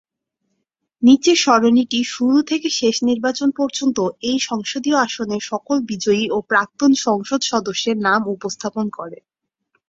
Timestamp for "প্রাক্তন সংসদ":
6.49-7.41